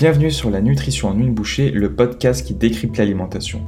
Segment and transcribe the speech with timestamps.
[0.00, 3.60] Bienvenue sur la nutrition en une bouchée, le podcast qui décrypte l'alimentation.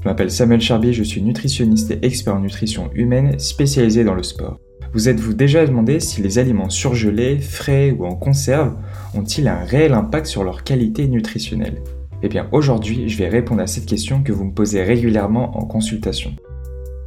[0.00, 4.22] Je m'appelle Samuel Charbier, je suis nutritionniste et expert en nutrition humaine spécialisé dans le
[4.22, 4.60] sport.
[4.92, 8.76] Vous êtes-vous déjà demandé si les aliments surgelés, frais ou en conserve
[9.16, 11.82] ont-ils un réel impact sur leur qualité nutritionnelle?
[12.22, 15.64] Eh bien aujourd'hui, je vais répondre à cette question que vous me posez régulièrement en
[15.64, 16.30] consultation.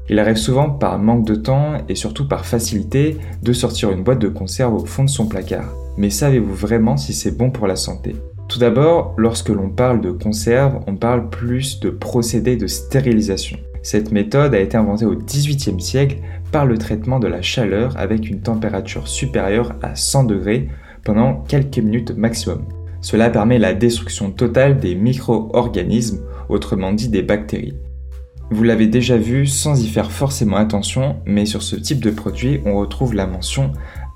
[0.10, 4.20] Il arrive souvent par manque de temps et surtout par facilité de sortir une boîte
[4.20, 5.74] de conserve au fond de son placard.
[5.96, 8.14] Mais savez-vous vraiment si c'est bon pour la santé?
[8.54, 13.58] Tout d'abord, lorsque l'on parle de conserve, on parle plus de procédé de stérilisation.
[13.82, 16.18] Cette méthode a été inventée au XVIIIe siècle
[16.52, 20.68] par le traitement de la chaleur avec une température supérieure à 100 degrés
[21.04, 22.66] pendant quelques minutes maximum.
[23.02, 27.74] Cela permet la destruction totale des micro-organismes, autrement dit des bactéries.
[28.52, 32.62] Vous l'avez déjà vu sans y faire forcément attention, mais sur ce type de produit,
[32.66, 33.72] on retrouve la mention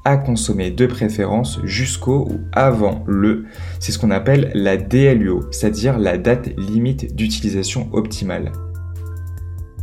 [0.07, 3.43] à consommer de préférence jusqu'au ou avant le,
[3.81, 8.53] c'est ce qu'on appelle la DLUO, c'est-à-dire la date limite d'utilisation optimale.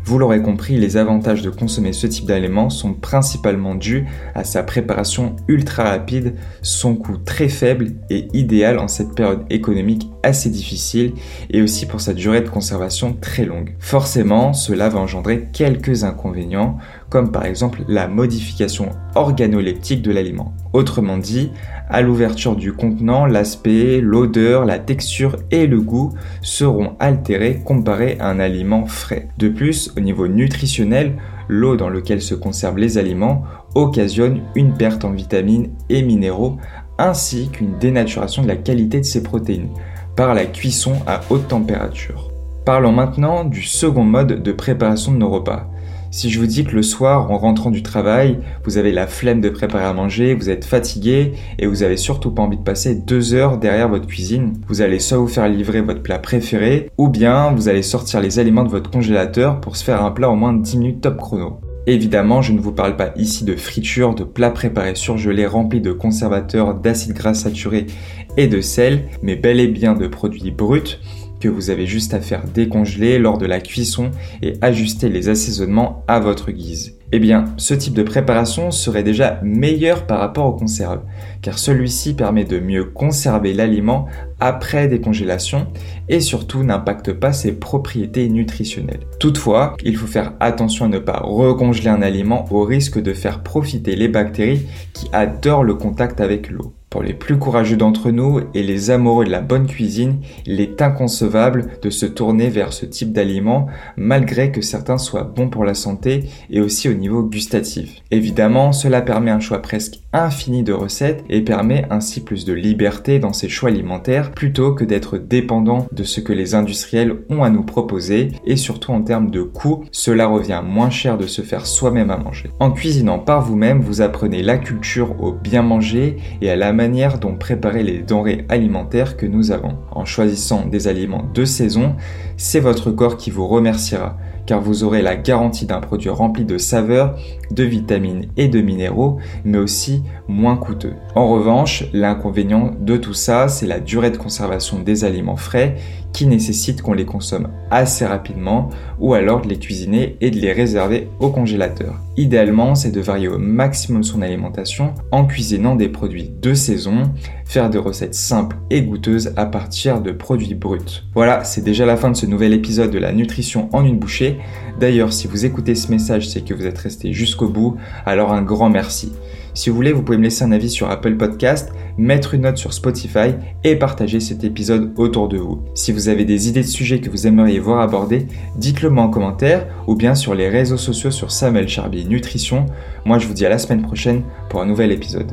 [0.06, 4.62] Vous l'aurez compris, les avantages de consommer ce type d'aliments sont principalement dus à sa
[4.62, 11.14] préparation ultra rapide, son coût très faible et idéal en cette période économique assez difficile
[11.48, 13.76] et aussi pour sa durée de conservation très longue.
[13.78, 16.76] Forcément, cela va engendrer quelques inconvénients
[17.08, 20.54] comme par exemple la modification organoleptique de l'aliment.
[20.74, 21.50] Autrement dit,
[21.88, 28.28] à l'ouverture du contenant, l'aspect, l'odeur, la texture et le goût seront altérés comparés à
[28.28, 29.28] un aliment frais.
[29.38, 31.16] De plus, au niveau nutritionnel,
[31.48, 36.56] l'eau dans laquelle se conservent les aliments occasionne une perte en vitamines et minéraux
[36.98, 39.68] ainsi qu'une dénaturation de la qualité de ces protéines
[40.16, 42.30] par la cuisson à haute température.
[42.64, 45.68] Parlons maintenant du second mode de préparation de nos repas.
[46.16, 49.40] Si je vous dis que le soir, en rentrant du travail, vous avez la flemme
[49.40, 52.94] de préparer à manger, vous êtes fatigué et vous avez surtout pas envie de passer
[52.94, 57.08] deux heures derrière votre cuisine, vous allez soit vous faire livrer votre plat préféré, ou
[57.08, 60.36] bien vous allez sortir les aliments de votre congélateur pour se faire un plat en
[60.36, 61.58] moins de 10 minutes top chrono.
[61.88, 65.90] Évidemment, je ne vous parle pas ici de friture, de plats préparés surgelés remplis de
[65.90, 67.88] conservateurs, d'acides gras saturés
[68.36, 71.00] et de sel, mais bel et bien de produits bruts
[71.48, 74.10] vous avez juste à faire décongeler lors de la cuisson
[74.42, 76.98] et ajuster les assaisonnements à votre guise.
[77.12, 81.02] Eh bien, ce type de préparation serait déjà meilleur par rapport aux conserves,
[81.42, 84.06] car celui-ci permet de mieux conserver l'aliment
[84.40, 85.68] après décongélation
[86.08, 89.06] et surtout n'impacte pas ses propriétés nutritionnelles.
[89.20, 93.44] Toutefois, il faut faire attention à ne pas recongeler un aliment au risque de faire
[93.44, 96.74] profiter les bactéries qui adorent le contact avec l'eau.
[96.94, 100.80] Pour les plus courageux d'entre nous et les amoureux de la bonne cuisine, il est
[100.80, 103.66] inconcevable de se tourner vers ce type d'aliment
[103.96, 107.96] malgré que certains soient bons pour la santé et aussi au niveau gustatif.
[108.12, 113.18] Évidemment, cela permet un choix presque infini de recettes et permet ainsi plus de liberté
[113.18, 117.50] dans ses choix alimentaires plutôt que d'être dépendant de ce que les industriels ont à
[117.50, 121.66] nous proposer et surtout en termes de coût, cela revient moins cher de se faire
[121.66, 122.50] soi-même à manger.
[122.60, 126.83] En cuisinant par vous-même, vous apprenez la culture au bien manger et à la manière
[127.20, 129.78] dont préparer les denrées alimentaires que nous avons.
[129.90, 131.96] En choisissant des aliments de saison,
[132.36, 136.58] c'est votre corps qui vous remerciera car vous aurez la garantie d'un produit rempli de
[136.58, 137.16] saveurs,
[137.50, 140.94] de vitamines et de minéraux, mais aussi moins coûteux.
[141.14, 145.76] En revanche, l'inconvénient de tout ça, c'est la durée de conservation des aliments frais
[146.14, 150.52] qui nécessite qu'on les consomme assez rapidement ou alors de les cuisiner et de les
[150.52, 151.96] réserver au congélateur.
[152.16, 157.02] Idéalement, c'est de varier au maximum son alimentation en cuisinant des produits de saison,
[157.44, 161.02] faire des recettes simples et goûteuses à partir de produits bruts.
[161.14, 164.33] Voilà, c'est déjà la fin de ce nouvel épisode de la nutrition en une bouchée.
[164.78, 168.42] D'ailleurs, si vous écoutez ce message, c'est que vous êtes resté jusqu'au bout, alors un
[168.42, 169.12] grand merci.
[169.54, 172.56] Si vous voulez, vous pouvez me laisser un avis sur Apple Podcast, mettre une note
[172.56, 175.62] sur Spotify et partager cet épisode autour de vous.
[175.74, 179.10] Si vous avez des idées de sujets que vous aimeriez voir abordés, dites-le moi en
[179.10, 182.66] commentaire ou bien sur les réseaux sociaux sur Samuel Charby Nutrition.
[183.04, 185.32] Moi, je vous dis à la semaine prochaine pour un nouvel épisode.